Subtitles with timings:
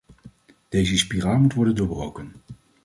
[0.69, 2.33] Deze spiraal moet worden doorbroken.